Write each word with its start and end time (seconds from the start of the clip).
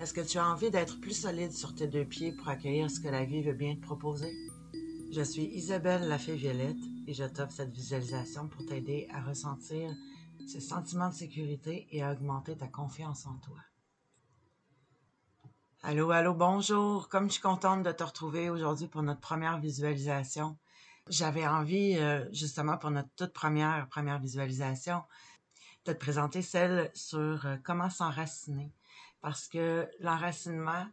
Est-ce 0.00 0.12
que 0.12 0.20
tu 0.20 0.38
as 0.38 0.46
envie 0.46 0.70
d'être 0.70 1.00
plus 1.00 1.20
solide 1.20 1.52
sur 1.52 1.74
tes 1.74 1.86
deux 1.86 2.04
pieds 2.04 2.32
pour 2.32 2.48
accueillir 2.48 2.90
ce 2.90 2.98
que 2.98 3.08
la 3.08 3.24
vie 3.24 3.42
veut 3.42 3.54
bien 3.54 3.76
te 3.76 3.80
proposer? 3.80 4.34
Je 5.12 5.22
suis 5.22 5.44
Isabelle 5.44 6.08
Lafay-Violette 6.08 6.84
et 7.06 7.14
je 7.14 7.24
t'offre 7.24 7.52
cette 7.52 7.72
visualisation 7.72 8.48
pour 8.48 8.66
t'aider 8.66 9.06
à 9.14 9.22
ressentir 9.22 9.94
ce 10.48 10.58
sentiment 10.58 11.10
de 11.10 11.14
sécurité 11.14 11.86
et 11.92 12.02
à 12.02 12.12
augmenter 12.12 12.56
ta 12.56 12.66
confiance 12.66 13.24
en 13.26 13.36
toi. 13.38 13.56
Allô, 15.82 16.10
allô, 16.10 16.34
bonjour. 16.34 17.08
Comme 17.08 17.28
je 17.28 17.34
suis 17.34 17.42
contente 17.42 17.84
de 17.84 17.92
te 17.92 18.02
retrouver 18.02 18.50
aujourd'hui 18.50 18.88
pour 18.88 19.02
notre 19.02 19.20
première 19.20 19.60
visualisation, 19.60 20.58
j'avais 21.08 21.46
envie, 21.46 21.96
euh, 21.98 22.26
justement, 22.32 22.78
pour 22.78 22.90
notre 22.90 23.10
toute 23.16 23.32
première, 23.32 23.86
première 23.88 24.18
visualisation, 24.18 25.02
de 25.84 25.92
te 25.92 25.98
présenter 25.98 26.42
celle 26.42 26.90
sur 26.94 27.46
euh, 27.46 27.56
comment 27.62 27.90
s'enraciner 27.90 28.72
parce 29.24 29.48
que 29.48 29.88
l'enracinement 30.00 30.86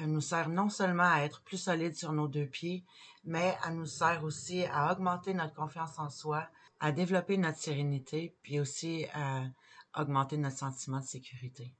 euh, 0.00 0.06
nous 0.06 0.22
sert 0.22 0.48
non 0.48 0.70
seulement 0.70 1.12
à 1.12 1.20
être 1.20 1.42
plus 1.42 1.58
solide 1.58 1.94
sur 1.94 2.14
nos 2.14 2.28
deux 2.28 2.46
pieds, 2.46 2.82
mais 3.24 3.58
elle 3.66 3.74
nous 3.74 3.84
sert 3.84 4.24
aussi 4.24 4.64
à 4.72 4.90
augmenter 4.90 5.34
notre 5.34 5.52
confiance 5.52 5.98
en 5.98 6.08
soi, 6.08 6.48
à 6.80 6.92
développer 6.92 7.36
notre 7.36 7.58
sérénité, 7.58 8.34
puis 8.42 8.58
aussi 8.58 9.04
à 9.12 9.42
augmenter 10.00 10.38
notre 10.38 10.56
sentiment 10.56 11.00
de 11.00 11.04
sécurité. 11.04 11.74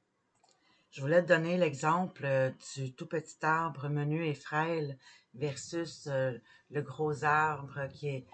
Je 0.91 1.01
voulais 1.01 1.23
te 1.23 1.29
donner 1.29 1.57
l'exemple 1.57 2.27
euh, 2.27 2.51
du 2.77 2.93
tout 2.93 3.07
petit 3.07 3.39
arbre 3.41 3.89
menu 3.89 4.27
et 4.27 4.35
frêle 4.35 4.99
versus 5.33 6.07
euh, 6.09 6.37
le 6.69 6.83
gros 6.83 7.25
arbre 7.25 7.89
qui 7.95 8.09
est, 8.09 8.27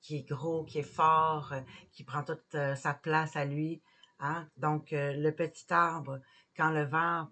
qui 0.00 0.16
est 0.16 0.26
gros, 0.26 0.64
qui 0.64 0.78
est 0.78 0.82
fort, 0.82 1.52
qui 1.92 2.04
prend 2.04 2.22
toute 2.22 2.56
sa 2.74 2.94
place 2.94 3.36
à 3.36 3.44
lui. 3.44 3.82
Hein? 4.20 4.48
Donc, 4.56 4.88
le 4.92 5.30
petit 5.30 5.72
arbre, 5.72 6.20
quand 6.56 6.70
le 6.70 6.84
vent 6.84 7.28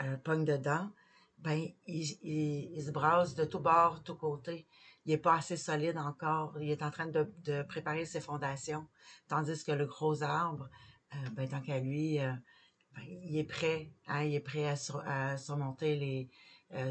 euh, 0.00 0.16
pogne 0.18 0.44
dedans, 0.44 0.88
ben, 1.38 1.68
il, 1.86 2.82
se 2.82 2.90
brasse 2.90 3.34
de 3.34 3.44
tous 3.44 3.58
bords, 3.58 4.02
tous 4.04 4.14
côtés. 4.14 4.66
Il 5.04 5.10
n'est 5.10 5.18
pas 5.18 5.36
assez 5.36 5.56
solide 5.56 5.98
encore. 5.98 6.54
Il 6.60 6.70
est 6.70 6.82
en 6.82 6.90
train 6.90 7.06
de, 7.06 7.62
préparer 7.62 8.04
ses 8.04 8.20
fondations. 8.20 8.86
Tandis 9.26 9.64
que 9.64 9.72
le 9.72 9.86
gros 9.86 10.22
arbre, 10.22 10.68
euh, 11.14 11.30
ben, 11.32 11.48
tant 11.48 11.60
qu'à 11.60 11.80
lui, 11.80 12.20
euh, 12.20 12.32
ben, 12.94 13.02
il 13.06 13.36
est 13.38 13.44
prêt. 13.44 13.90
Hein, 14.06 14.22
il 14.24 14.34
est 14.34 14.40
prêt 14.40 14.68
à, 14.68 15.36
surmonter 15.36 15.96
les, 15.96 16.30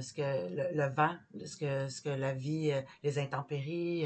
ce 0.02 0.14
que 0.14 0.75
le, 0.75 0.94
vent, 0.94 1.16
ce 1.45 1.55
que, 1.55 1.88
ce 1.88 2.02
que 2.02 2.09
la 2.09 2.33
vie, 2.33 2.73
les 3.03 3.19
intempéries. 3.19 4.05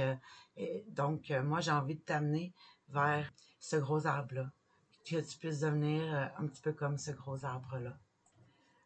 donc, 0.89 1.31
moi, 1.43 1.61
j'ai 1.61 1.71
envie 1.71 1.95
de 1.95 2.02
t'amener 2.02 2.53
vers 2.89 3.33
ce 3.59 3.77
gros 3.77 4.05
arbre-là 4.05 4.52
que 5.05 5.19
tu 5.19 5.37
puisses 5.37 5.61
devenir 5.61 6.01
euh, 6.13 6.25
un 6.37 6.47
petit 6.47 6.61
peu 6.61 6.73
comme 6.73 6.97
ce 6.97 7.11
gros 7.11 7.43
arbre-là. 7.45 7.97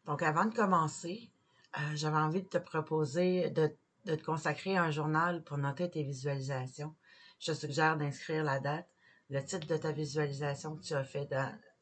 Donc, 0.06 0.22
avant 0.22 0.46
de 0.46 0.54
commencer, 0.54 1.30
euh, 1.78 1.82
j'avais 1.96 2.18
envie 2.18 2.42
de 2.42 2.48
te 2.48 2.58
proposer 2.58 3.50
de, 3.50 3.76
te 4.06 4.24
consacrer 4.24 4.78
un 4.78 4.90
journal 4.90 5.44
pour 5.44 5.58
noter 5.58 5.90
tes 5.90 6.04
visualisations. 6.04 6.96
Je 7.40 7.52
te 7.52 7.58
suggère 7.58 7.98
d'inscrire 7.98 8.44
la 8.44 8.60
date, 8.60 8.88
le 9.30 9.44
titre 9.44 9.68
de 9.68 9.78
ta 9.78 9.92
visualisation 9.92 10.76
que 10.76 10.84
tu 10.84 10.94
as 10.94 11.04
fait 11.04 11.30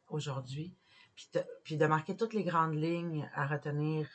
aujourd'hui, 0.09 0.75
puis, 1.63 1.77
de 1.77 1.85
marquer 1.85 2.17
toutes 2.17 2.33
les 2.33 2.43
grandes 2.43 2.75
lignes 2.75 3.29
à 3.33 3.47
retenir 3.47 4.09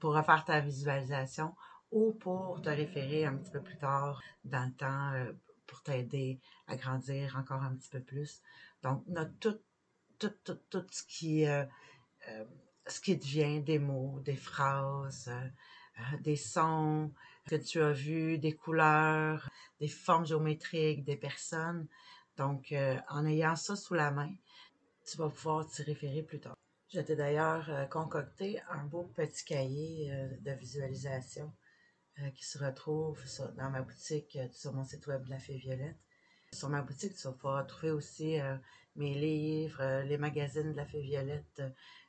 pour 0.00 0.14
refaire 0.14 0.44
ta 0.44 0.60
visualisation 0.60 1.54
ou 1.90 2.12
pour 2.12 2.60
te 2.60 2.68
référer 2.68 3.24
un 3.24 3.36
petit 3.36 3.50
peu 3.50 3.62
plus 3.62 3.78
tard 3.78 4.22
dans 4.44 4.64
le 4.64 4.72
temps 4.72 5.12
euh, 5.14 5.32
pour 5.66 5.82
t'aider 5.82 6.40
à 6.66 6.76
grandir 6.76 7.36
encore 7.36 7.62
un 7.62 7.74
petit 7.74 7.90
peu 7.90 8.00
plus. 8.00 8.42
Donc, 8.82 9.04
note 9.06 9.32
tout, 9.40 9.58
tout, 10.18 10.32
tout, 10.44 10.58
tout 10.70 10.86
ce 10.90 11.02
qui, 11.04 11.46
euh, 11.46 11.64
euh, 12.28 12.44
ce 12.86 13.00
qui 13.00 13.16
devient 13.16 13.60
des 13.60 13.78
mots, 13.78 14.20
des 14.24 14.36
phrases, 14.36 15.28
euh, 15.28 16.16
des 16.20 16.36
sons 16.36 17.12
que 17.46 17.56
tu 17.56 17.80
as 17.80 17.92
vus, 17.92 18.38
des 18.38 18.52
couleurs, 18.52 19.48
des 19.80 19.88
formes 19.88 20.26
géométriques, 20.26 21.04
des 21.04 21.16
personnes. 21.16 21.86
Donc, 22.36 22.74
en 23.08 23.24
ayant 23.24 23.56
ça 23.56 23.76
sous 23.76 23.94
la 23.94 24.10
main, 24.10 24.30
tu 25.06 25.16
vas 25.16 25.30
pouvoir 25.30 25.66
t'y 25.66 25.82
référer 25.82 26.22
plus 26.22 26.38
tard. 26.38 26.56
Je 26.92 27.00
t'ai 27.00 27.16
d'ailleurs 27.16 27.88
concocté 27.88 28.60
un 28.68 28.84
beau 28.84 29.04
petit 29.04 29.44
cahier 29.44 30.10
de 30.40 30.50
visualisation 30.52 31.50
qui 32.34 32.44
se 32.44 32.58
retrouve 32.58 33.18
dans 33.56 33.70
ma 33.70 33.82
boutique 33.82 34.38
sur 34.52 34.72
mon 34.72 34.84
site 34.84 35.06
web 35.06 35.26
La 35.28 35.38
Fée 35.38 35.56
Violette. 35.56 35.98
Sur 36.52 36.68
ma 36.68 36.80
boutique, 36.80 37.14
tu 37.16 37.22
vas 37.26 37.32
pouvoir 37.32 37.66
trouver 37.66 37.90
aussi 37.90 38.40
euh, 38.40 38.56
mes 38.94 39.14
livres, 39.14 39.80
euh, 39.80 40.02
les 40.04 40.16
magazines 40.16 40.72
de 40.72 40.76
la 40.76 40.86
Fée 40.86 41.02
Violette. 41.02 41.62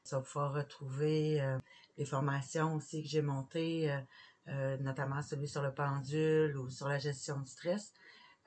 tu 0.05 0.15
vas 0.15 0.21
pouvoir 0.21 0.53
retrouver 0.53 1.41
euh, 1.41 1.59
les 1.97 2.05
formations 2.05 2.75
aussi 2.75 3.03
que 3.03 3.09
j'ai 3.09 3.21
montées, 3.21 3.93
notamment 4.79 5.21
celui 5.21 5.47
sur 5.47 5.61
le 5.61 5.73
pendule 5.73 6.55
ou 6.57 6.69
sur 6.69 6.87
la 6.87 6.99
gestion 6.99 7.39
du 7.39 7.47
stress. 7.51 7.93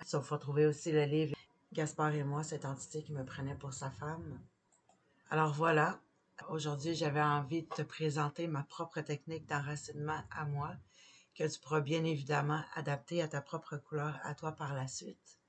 Tu 0.06 0.12
vas 0.12 0.20
pouvoir 0.20 0.40
trouver 0.40 0.66
aussi 0.66 0.92
le 0.92 1.04
livre 1.04 1.36
Gaspard 1.72 2.14
et 2.14 2.24
moi, 2.24 2.42
cette 2.42 2.64
entité 2.64 3.02
qui 3.02 3.12
me 3.12 3.24
prenait 3.24 3.54
pour 3.54 3.74
sa 3.74 3.90
femme. 3.90 4.40
Alors 5.28 5.52
voilà, 5.52 6.00
aujourd'hui 6.48 6.94
j'avais 6.94 7.20
envie 7.20 7.62
de 7.62 7.68
te 7.68 7.82
présenter 7.82 8.46
ma 8.46 8.62
propre 8.62 9.00
technique 9.02 9.46
d'enracinement 9.46 10.22
à 10.30 10.46
moi, 10.46 10.74
que 11.34 11.46
tu 11.46 11.60
pourras 11.60 11.80
bien 11.80 12.04
évidemment 12.04 12.62
adapter 12.74 13.22
à 13.22 13.28
ta 13.28 13.40
propre 13.40 13.76
couleur 13.76 14.18
à 14.22 14.34
toi 14.34 14.52
par 14.52 14.74
la 14.74 14.88
suite 14.88 15.40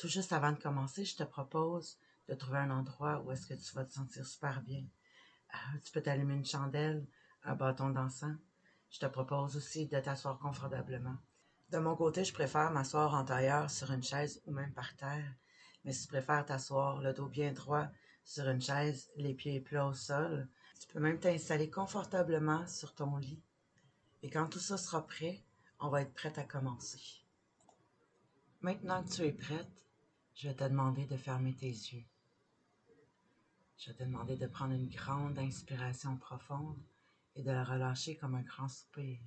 tout 0.00 0.08
juste 0.08 0.32
avant 0.32 0.52
de 0.52 0.58
commencer, 0.58 1.04
je 1.04 1.14
te 1.14 1.24
propose 1.24 1.98
de 2.26 2.34
trouver 2.34 2.56
un 2.56 2.70
endroit 2.70 3.20
où 3.20 3.32
est-ce 3.32 3.46
que 3.46 3.52
tu 3.52 3.74
vas 3.74 3.84
te 3.84 3.92
sentir 3.92 4.26
super 4.26 4.62
bien. 4.62 4.82
Euh, 5.52 5.78
tu 5.84 5.92
peux 5.92 6.00
t'allumer 6.00 6.36
une 6.36 6.46
chandelle, 6.46 7.06
un 7.44 7.54
bâton 7.54 7.90
d'encens. 7.90 8.38
Je 8.90 8.98
te 8.98 9.04
propose 9.04 9.58
aussi 9.58 9.88
de 9.88 10.00
t'asseoir 10.00 10.38
confortablement. 10.38 11.18
De 11.68 11.76
mon 11.76 11.96
côté, 11.96 12.24
je 12.24 12.32
préfère 12.32 12.70
m'asseoir 12.70 13.12
en 13.12 13.26
tailleur 13.26 13.70
sur 13.70 13.92
une 13.92 14.02
chaise 14.02 14.40
ou 14.46 14.52
même 14.52 14.72
par 14.72 14.96
terre. 14.96 15.34
Mais 15.84 15.92
si 15.92 16.06
tu 16.06 16.08
préfères 16.08 16.46
t'asseoir 16.46 17.02
le 17.02 17.12
dos 17.12 17.28
bien 17.28 17.52
droit 17.52 17.88
sur 18.24 18.48
une 18.48 18.62
chaise, 18.62 19.10
les 19.16 19.34
pieds 19.34 19.60
plats 19.60 19.86
au 19.86 19.92
sol, 19.92 20.48
tu 20.80 20.88
peux 20.88 21.00
même 21.00 21.20
t'installer 21.20 21.68
confortablement 21.68 22.66
sur 22.66 22.94
ton 22.94 23.18
lit. 23.18 23.42
Et 24.22 24.30
quand 24.30 24.48
tout 24.48 24.58
ça 24.58 24.76
sera 24.76 25.06
prêt, 25.06 25.42
on 25.78 25.88
va 25.88 26.02
être 26.02 26.14
prête 26.14 26.38
à 26.38 26.44
commencer. 26.44 27.24
Maintenant 28.60 29.02
que 29.02 29.10
tu 29.10 29.22
es 29.22 29.32
prête, 29.32 29.86
je 30.34 30.48
vais 30.48 30.54
te 30.54 30.64
demander 30.64 31.06
de 31.06 31.16
fermer 31.16 31.54
tes 31.54 31.70
yeux. 31.70 32.04
Je 33.78 33.90
vais 33.90 33.96
te 33.96 34.02
demander 34.02 34.36
de 34.36 34.46
prendre 34.46 34.74
une 34.74 34.90
grande 34.90 35.38
inspiration 35.38 36.16
profonde 36.18 36.78
et 37.34 37.42
de 37.42 37.50
la 37.50 37.64
relâcher 37.64 38.16
comme 38.18 38.34
un 38.34 38.42
grand 38.42 38.68
soupir. 38.68 39.18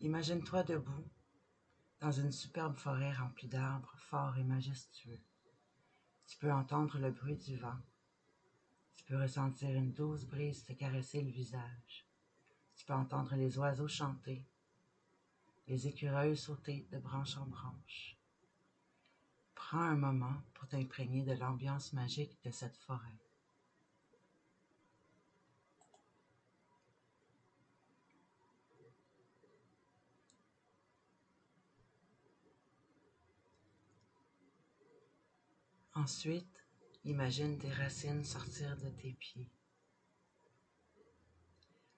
Imagine-toi 0.00 0.62
debout 0.62 1.08
dans 2.00 2.12
une 2.12 2.32
superbe 2.32 2.76
forêt 2.76 3.12
remplie 3.12 3.48
d'arbres 3.48 3.96
forts 3.98 4.38
et 4.38 4.44
majestueux. 4.44 5.20
Tu 6.26 6.38
peux 6.38 6.52
entendre 6.52 6.98
le 6.98 7.10
bruit 7.10 7.36
du 7.36 7.56
vent. 7.56 7.78
Tu 8.98 9.04
peux 9.04 9.16
ressentir 9.16 9.70
une 9.70 9.92
douce 9.92 10.26
brise 10.26 10.64
te 10.64 10.74
caresser 10.74 11.22
le 11.22 11.30
visage. 11.30 12.04
Tu 12.76 12.84
peux 12.84 12.92
entendre 12.92 13.34
les 13.36 13.56
oiseaux 13.56 13.88
chanter 13.88 14.44
les 15.68 15.86
écureuils 15.86 16.36
sauter 16.36 16.86
de 16.90 16.98
branche 16.98 17.36
en 17.36 17.46
branche. 17.46 18.16
Prends 19.54 19.80
un 19.80 19.96
moment 19.96 20.42
pour 20.54 20.66
t'imprégner 20.66 21.22
de 21.22 21.34
l'ambiance 21.34 21.92
magique 21.92 22.42
de 22.42 22.50
cette 22.50 22.76
forêt. 22.78 22.98
Ensuite, 35.94 36.64
imagine 37.04 37.58
tes 37.58 37.72
racines 37.72 38.24
sortir 38.24 38.76
de 38.76 38.90
tes 38.90 39.12
pieds. 39.12 39.50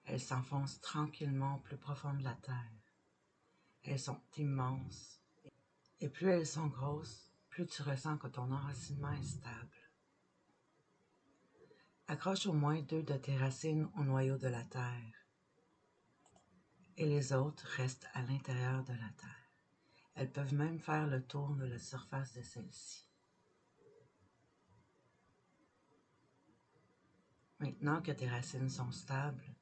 Elles 0.05 0.21
s'enfoncent 0.21 0.81
tranquillement 0.81 1.59
plus 1.59 1.77
profond 1.77 2.13
de 2.13 2.23
la 2.23 2.35
terre. 2.35 2.71
Elles 3.83 3.99
sont 3.99 4.21
immenses. 4.37 5.21
Et 5.99 6.09
plus 6.09 6.29
elles 6.29 6.47
sont 6.47 6.67
grosses, 6.67 7.31
plus 7.49 7.65
tu 7.67 7.81
ressens 7.81 8.17
que 8.17 8.27
ton 8.27 8.51
enracinement 8.51 9.11
est 9.11 9.23
stable. 9.23 9.89
Accroche 12.07 12.47
au 12.47 12.53
moins 12.53 12.81
deux 12.81 13.03
de 13.03 13.15
tes 13.15 13.37
racines 13.37 13.89
au 13.95 14.03
noyau 14.03 14.37
de 14.37 14.47
la 14.47 14.63
terre. 14.63 15.27
Et 16.97 17.05
les 17.05 17.33
autres 17.33 17.65
restent 17.77 18.07
à 18.13 18.21
l'intérieur 18.23 18.83
de 18.83 18.93
la 18.93 19.09
terre. 19.17 19.51
Elles 20.15 20.31
peuvent 20.31 20.53
même 20.53 20.79
faire 20.79 21.07
le 21.07 21.25
tour 21.25 21.55
de 21.55 21.65
la 21.65 21.79
surface 21.79 22.33
de 22.33 22.41
celle-ci. 22.41 23.10
Maintenant 27.61 28.01
que 28.01 28.11
tes 28.11 28.27
racines 28.27 28.69
sont 28.69 28.91
stables, 28.91 29.55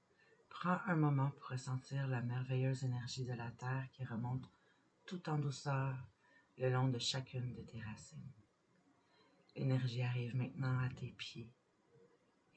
Prends 0.61 0.79
un 0.87 0.95
moment 0.97 1.31
pour 1.31 1.51
ressentir 1.51 2.05
la 2.09 2.21
merveilleuse 2.21 2.83
énergie 2.83 3.23
de 3.23 3.33
la 3.33 3.49
terre 3.51 3.87
qui 3.93 4.03
remonte 4.03 4.51
tout 5.05 5.29
en 5.29 5.37
douceur 5.37 5.95
le 6.57 6.69
long 6.69 6.89
de 6.89 6.99
chacune 6.99 7.53
de 7.53 7.61
tes 7.61 7.79
racines. 7.79 8.33
L'énergie 9.55 10.01
arrive 10.01 10.35
maintenant 10.35 10.79
à 10.79 10.89
tes 10.89 11.11
pieds 11.11 11.53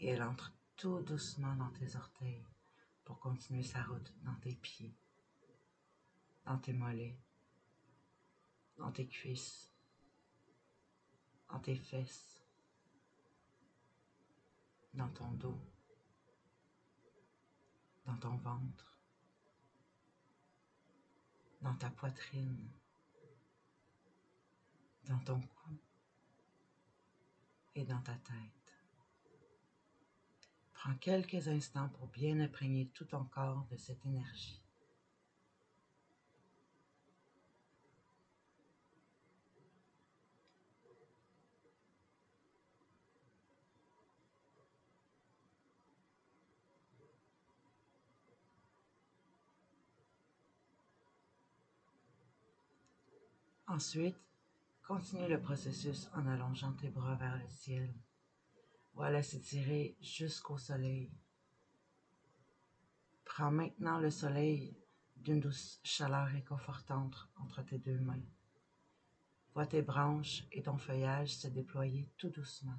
et 0.01 0.09
elle 0.09 0.23
entre 0.25 0.53
tout 0.77 1.01
doucement 1.03 1.55
dans 1.55 1.71
tes 1.71 1.95
orteils 1.95 2.45
pour 3.05 3.21
continuer 3.21 3.63
sa 3.63 3.85
route 3.85 4.13
dans 4.25 4.35
tes 4.41 4.57
pieds, 4.57 4.97
dans 6.45 6.59
tes 6.59 6.73
mollets, 6.73 7.21
dans 8.79 8.91
tes 8.91 9.07
cuisses, 9.07 9.73
dans 11.49 11.61
tes 11.61 11.77
fesses, 11.77 12.42
dans 14.95 15.09
ton 15.09 15.31
dos, 15.33 15.61
dans 18.05 18.17
ton 18.17 18.37
ventre, 18.37 18.99
dans 21.61 21.75
ta 21.77 21.91
poitrine, 21.91 22.71
dans 25.05 25.19
ton 25.21 25.41
cou 25.41 25.79
et 27.75 27.85
dans 27.85 28.01
ta 28.01 28.15
tête. 28.15 28.63
Prends 30.73 30.97
quelques 30.97 31.49
instants 31.49 31.89
pour 31.91 32.09
bien 32.09 32.41
imprégner 32.41 32.89
tout 32.89 33.05
ton 33.05 33.25
corps 33.25 33.67
de 33.71 33.77
cette 33.77 34.05
énergie. 34.05 34.62
Ensuite, 53.73 54.19
continue 54.87 55.29
le 55.29 55.41
processus 55.41 56.11
en 56.15 56.27
allongeant 56.27 56.75
tes 56.75 56.91
bras 56.91 57.15
vers 57.15 57.39
le 57.39 57.49
ciel. 57.49 57.91
Voilà 58.93 59.23
s'étirer 59.23 59.97
jusqu'au 59.99 60.59
soleil. 60.59 61.11
Prends 63.25 63.51
maintenant 63.51 63.99
le 63.99 64.11
soleil 64.11 64.77
d'une 65.17 65.41
douce 65.41 65.81
chaleur 65.85 66.27
réconfortante 66.27 67.31
entre 67.37 67.63
tes 67.63 67.79
deux 67.79 67.99
mains. 67.99 68.21
Vois 69.55 69.67
tes 69.67 69.81
branches 69.81 70.45
et 70.53 70.63
ton 70.63 70.77
feuillage 70.77 71.35
se 71.35 71.49
déployer 71.49 72.11
tout 72.19 72.29
doucement. 72.29 72.79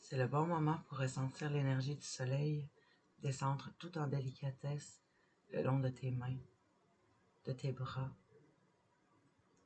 C'est 0.00 0.18
le 0.18 0.26
bon 0.26 0.44
moment 0.44 0.82
pour 0.86 0.98
ressentir 0.98 1.48
l'énergie 1.48 1.96
du 1.96 2.04
soleil 2.04 2.68
descendre 3.20 3.70
tout 3.78 3.98
en 3.98 4.06
délicatesse 4.06 5.02
le 5.50 5.62
long 5.62 5.80
de 5.80 5.88
tes 5.88 6.10
mains, 6.10 6.38
de 7.44 7.52
tes 7.52 7.72
bras, 7.72 8.14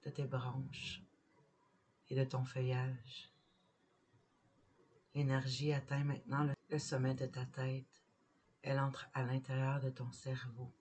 de 0.05 0.11
tes 0.11 0.27
branches 0.27 1.03
et 2.09 2.17
de 2.17 2.25
ton 2.25 2.45
feuillage. 2.45 3.31
L'énergie 5.15 5.73
atteint 5.73 6.05
maintenant 6.05 6.49
le 6.71 6.79
sommet 6.79 7.15
de 7.15 7.27
ta 7.27 7.45
tête. 7.45 7.87
Elle 8.63 8.79
entre 8.79 9.09
à 9.13 9.25
l'intérieur 9.25 9.81
de 9.81 9.91
ton 9.91 10.11
cerveau, 10.13 10.73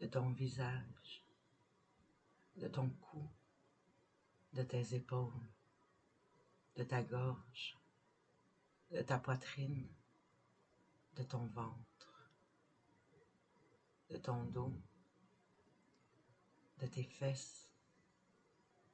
de 0.00 0.06
ton 0.06 0.30
visage, 0.30 1.24
de 2.56 2.68
ton 2.68 2.90
cou, 2.90 3.26
de 4.52 4.62
tes 4.62 4.94
épaules, 4.94 5.32
de 6.76 6.84
ta 6.84 7.02
gorge, 7.02 7.78
de 8.90 9.00
ta 9.00 9.18
poitrine, 9.18 9.88
de 11.16 11.22
ton 11.22 11.46
ventre, 11.46 12.30
de 14.10 14.16
ton 14.16 14.44
dos, 14.44 14.72
de 16.78 16.86
tes 16.86 17.04
fesses, 17.04 17.70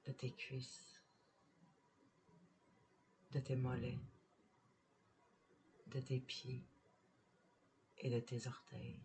de 0.05 0.13
tes 0.13 0.33
cuisses, 0.33 1.03
de 3.31 3.41
tes 3.41 3.57
mollets, 3.57 4.01
de 5.87 6.01
tes 6.01 6.21
pieds 6.21 6.65
et 7.99 8.11
de 8.11 8.21
tes 8.21 8.47
orteils. 8.47 9.01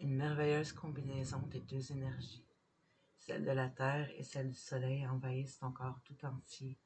Une 0.00 0.14
merveilleuse 0.14 0.72
combinaison 0.72 1.40
des 1.48 1.60
deux 1.60 1.92
énergies, 1.92 2.46
celle 3.16 3.44
de 3.44 3.50
la 3.50 3.68
terre 3.68 4.10
et 4.16 4.22
celle 4.22 4.50
du 4.50 4.58
soleil, 4.58 5.06
envahissent 5.06 5.58
ton 5.58 5.72
corps 5.72 6.00
tout 6.02 6.24
entier. 6.24 6.78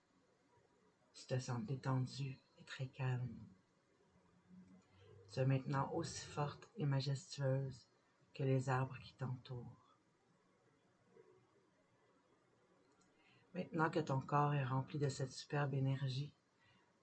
Tu 1.15 1.27
te 1.27 1.39
sens 1.39 1.63
détendu 1.65 2.41
et 2.59 2.65
très 2.65 2.87
calme. 2.89 3.37
Maintenant 5.39 5.91
aussi 5.95 6.27
forte 6.27 6.69
et 6.77 6.85
majestueuse 6.85 7.89
que 8.35 8.43
les 8.43 8.69
arbres 8.69 8.99
qui 8.99 9.15
t'entourent. 9.15 9.89
Maintenant 13.55 13.91
que 13.91 14.01
ton 14.01 14.21
corps 14.21 14.55
est 14.55 14.65
rempli 14.65 14.99
de 14.99 15.09
cette 15.09 15.33
superbe 15.33 15.75
énergie, 15.75 16.33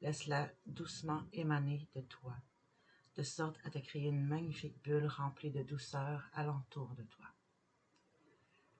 laisse-la 0.01 0.49
doucement 0.65 1.23
émaner 1.33 1.87
de 1.95 2.01
toi, 2.01 2.35
de 3.15 3.23
sorte 3.23 3.59
à 3.65 3.69
te 3.69 3.79
créer 3.79 4.07
une 4.07 4.25
magnifique 4.25 4.81
bulle 4.83 5.07
remplie 5.07 5.51
de 5.51 5.63
douceur 5.63 6.29
alentour 6.33 6.95
de 6.95 7.03
toi. 7.03 7.25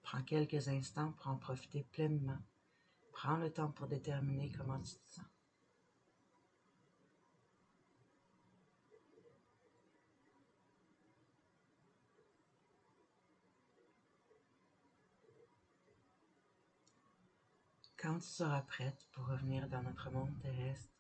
Prends 0.04 0.24
quelques 0.24 0.68
instants 0.68 1.12
pour 1.13 1.28
en 1.28 1.38
profiter 1.38 1.84
pleinement. 1.92 2.40
Prends 3.12 3.38
le 3.38 3.52
temps 3.52 3.72
pour 3.72 3.88
déterminer 3.88 4.52
comment 4.52 4.80
tu 4.80 4.95
te 4.95 5.13
sens. 5.13 5.39
Quand 18.01 18.18
tu 18.19 18.30
seras 18.30 18.62
prête 18.62 19.06
pour 19.12 19.28
revenir 19.28 19.68
dans 19.68 19.84
notre 19.84 20.10
monde 20.10 20.40
terrestre, 20.40 20.94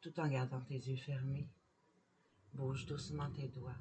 tout 0.00 0.18
en 0.18 0.26
gardant 0.26 0.60
tes 0.62 0.74
yeux 0.74 0.96
fermés, 0.96 1.48
bouge 2.52 2.86
doucement 2.86 3.30
tes 3.30 3.46
doigts. 3.46 3.78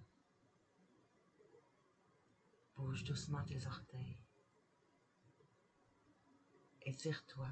Bouge 2.75 3.03
doucement 3.05 3.43
tes 3.43 3.65
orteils. 3.65 4.19
Étire-toi. 6.83 7.47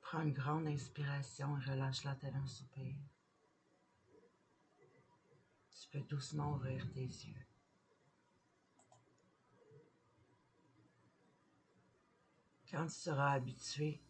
Prends 0.00 0.22
une 0.22 0.32
grande 0.32 0.68
inspiration 0.68 1.58
et 1.58 1.70
relâche-la 1.70 2.14
tel 2.14 2.36
un 2.36 2.46
soupir. 2.46 2.94
Tu 5.70 5.88
peux 5.90 6.02
doucement 6.02 6.52
ouvrir 6.52 6.88
tes 6.92 7.00
yeux. 7.00 7.46
Quand 12.72 12.86
tu 12.86 12.94
seras 12.94 13.32
habitué 13.32 14.00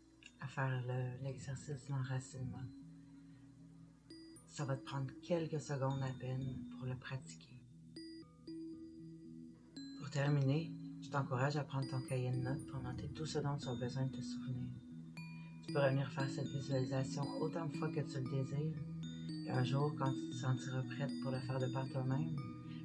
à 0.40 0.47
faire 0.47 0.85
l'exercice 1.21 1.88
d'enracinement, 1.88 2.62
ça 4.49 4.64
va 4.64 4.76
te 4.76 4.85
prendre 4.85 5.11
quelques 5.21 5.61
secondes 5.61 6.00
à 6.00 6.12
peine 6.21 6.47
pour 6.71 6.87
le 6.87 6.95
pratiquer. 6.95 7.61
Pour 9.99 10.09
terminer, 10.11 10.71
je 11.02 11.09
t'encourage 11.11 11.57
à 11.57 11.64
prendre 11.64 11.90
ton 11.90 12.02
cahier 12.02 12.31
de 12.31 12.37
notes 12.37 12.64
pour 12.69 12.81
noter 12.83 13.09
tout 13.09 13.26
ce 13.26 13.40
dont 13.40 13.59
tu 13.59 13.69
as 13.69 13.75
besoin 13.75 14.07
de 14.07 14.12
te 14.12 14.21
souvenir. 14.21 14.71
Tu 15.66 15.73
peux 15.73 15.81
revenir 15.81 16.09
faire 16.12 16.31
cette 16.31 16.47
visualisation 16.47 17.25
autant 17.40 17.66
de 17.66 17.76
fois 17.78 17.88
que 17.88 18.00
tu 18.00 18.21
le 18.21 18.31
désires. 18.31 18.78
Et 19.45 19.50
un 19.50 19.64
jour, 19.64 19.92
quand 19.99 20.12
tu 20.12 20.31
te 20.31 20.37
sentiras 20.37 20.83
prête 20.83 21.11
pour 21.21 21.33
le 21.33 21.40
faire 21.40 21.59
de 21.59 21.66
par 21.66 21.88
toi-même, 21.88 22.37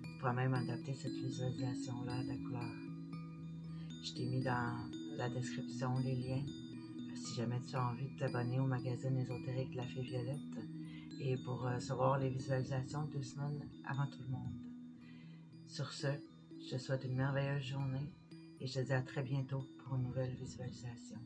tu 0.01 0.17
pourras 0.17 0.33
même 0.33 0.55
adapter 0.55 0.95
cette 0.95 1.13
visualisation-là 1.13 2.13
à 2.13 2.23
ta 2.23 2.35
couleur. 2.35 2.75
Je 4.03 4.13
t'ai 4.13 4.25
mis 4.25 4.41
dans 4.41 4.96
la 5.17 5.29
description, 5.29 5.97
les 5.97 6.15
liens. 6.15 6.45
Si 7.15 7.35
jamais 7.35 7.59
tu 7.67 7.75
as 7.75 7.87
envie 7.87 8.07
de 8.07 8.19
t'abonner 8.19 8.59
au 8.59 8.65
magazine 8.65 9.17
ésotérique 9.17 9.73
La 9.75 9.83
Fée 9.83 10.01
Violette 10.01 10.37
et 11.19 11.35
pour 11.37 11.61
recevoir 11.61 12.19
les 12.19 12.29
visualisations 12.29 13.03
deux 13.05 13.23
semaines 13.23 13.67
avant 13.85 14.05
tout 14.05 14.21
le 14.21 14.29
monde. 14.29 14.53
Sur 15.67 15.91
ce, 15.91 16.07
je 16.59 16.75
te 16.75 16.77
souhaite 16.77 17.03
une 17.03 17.15
merveilleuse 17.15 17.63
journée 17.63 18.13
et 18.59 18.67
je 18.67 18.75
te 18.75 18.85
dis 18.85 18.93
à 18.93 19.01
très 19.01 19.23
bientôt 19.23 19.63
pour 19.79 19.95
une 19.95 20.03
nouvelle 20.03 20.35
visualisation. 20.35 21.17